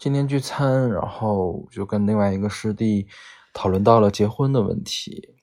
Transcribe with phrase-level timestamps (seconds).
[0.00, 3.06] 今天聚餐，然后就跟另外一个师弟
[3.52, 5.34] 讨论到了结婚的问题。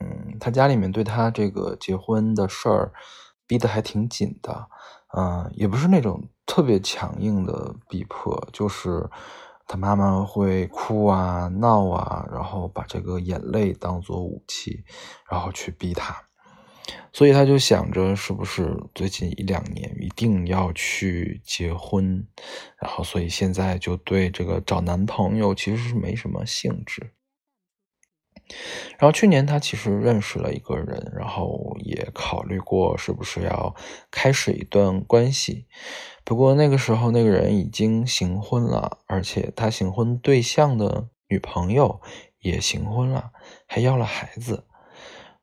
[0.00, 2.92] 嗯，他家里面对他这个结婚的事儿
[3.46, 4.68] 逼得还挺紧的，
[5.16, 9.08] 嗯，也不是那种特别强硬的逼迫，就是
[9.66, 14.84] 他妈妈会哭啊、闹啊，然后把这个眼泪当做武器，
[15.26, 16.14] 然后去逼他。
[17.12, 22.26] 所以他就想着，是不是最近一两年一定要去结婚，
[22.80, 27.12] 然后所以现在就对这个找男朋友其实是没什么兴致。
[28.98, 33.74] 然后去年他其实认识了一个人，然后也考虑过是不是要
[34.10, 35.66] 开始一段关系，
[36.24, 42.00] 不过那个时候那个人已经行婚了，而且他行婚对象的女朋友
[42.40, 43.32] 也行婚了，
[43.66, 44.66] 还要了孩子。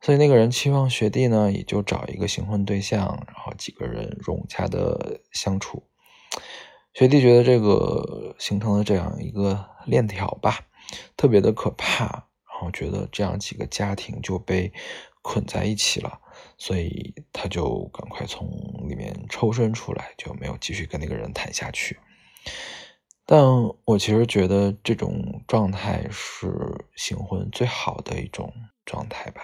[0.01, 5.83] 所以那个人期望学弟呢，也就找一个新婚对象，然后几个人融洽的相处。
[6.93, 10.65] 学弟觉得这个形成了这样一个链条吧，
[11.15, 14.71] 特别的可怕，然后觉得这样几个家庭就被
[15.21, 16.19] 捆在一起了，
[16.57, 18.49] 所以他就赶快从
[18.87, 21.99] 里面抽身出来，就没有继续跟那个人谈下去。
[23.25, 23.43] 但
[23.85, 26.51] 我其实觉得这种状态是
[26.95, 28.51] 新婚最好的一种
[28.85, 29.41] 状态吧。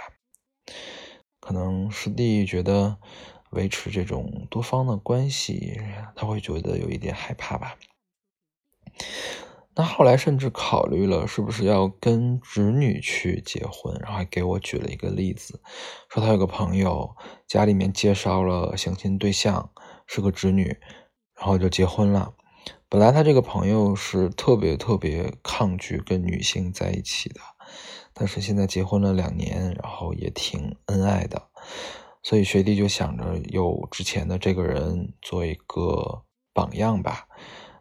[1.39, 2.97] 可能师弟觉得
[3.51, 5.79] 维持这种多方的关系，
[6.15, 7.77] 他会觉得有一点害怕吧。
[9.77, 15.61] 那后来甚至考虑了是不是要跟侄女去结婚，然后还给我举了一个例子，
[16.09, 19.69] 说他有个朋友家里面介绍了相亲对象，
[20.07, 20.77] 是个侄女，
[21.35, 22.33] 然后就结婚了。
[22.87, 27.41] 本来他这个朋友是特别特别抗拒跟女性在一起的。
[28.13, 31.49] 但是现在结婚了两年，然后也挺恩爱的，
[32.23, 37.27] 所以学弟就想着有之前的这个人做一个榜样吧。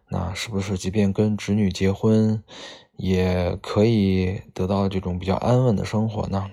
[0.08, 2.44] 那是不是即便跟侄女结婚，
[2.96, 6.50] 也可以得到这种比较安稳的生活呢？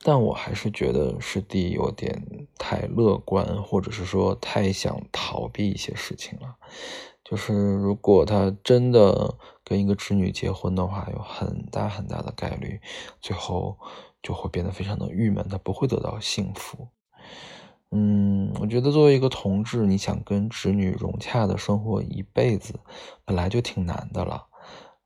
[0.00, 6.56] 但我还是觉得师弟有点太乐观，或者是说太想逃避一些事情了。
[7.28, 12.80] 就是如果他真的跟一个侄女结婚的话，有很大很大的概率，
[13.20, 13.78] 最后
[14.22, 16.88] 就会变得非常的郁闷，他不会得到幸福。
[17.90, 22.80] 嗯，我觉得作为一个同志，你想跟侄女融洽的生活一辈子，
[23.26, 24.46] 本来就挺难的了，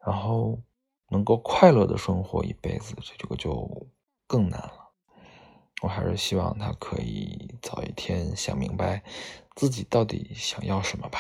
[0.07, 0.61] 然后
[1.09, 3.89] 能够快乐的生活一辈子，这个就
[4.29, 4.93] 更难了。
[5.83, 9.03] 我还是希望他可以早一天想明白
[9.57, 11.19] 自己到底想要什么吧。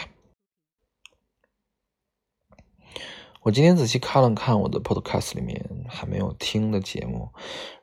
[3.45, 7.29] 我今天仔细看了看我的 Podcast 里面还没有听的节目，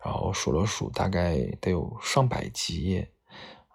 [0.02, 3.06] 然后数了数，大概得有上百集，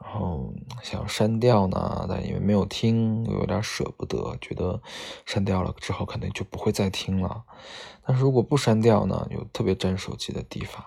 [0.00, 4.80] 然后想删掉呢，但因为没有听，又有点舍不得，觉得
[5.26, 7.44] 删掉了之后可能就不会再听了。
[8.06, 10.82] 但是如果不删掉呢，又特别占手机的地方，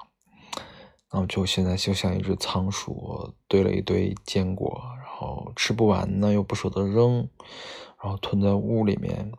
[1.12, 4.82] 然后就现在就像一只仓鼠，堆了一堆坚果，
[5.18, 7.28] 后吃不完呢，又不舍得扔。
[8.00, 9.32] 然后囤在屋里面，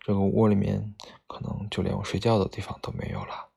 [0.00, 0.94] 这个窝里面
[1.26, 3.48] 可能就连我睡觉的地方都没有了。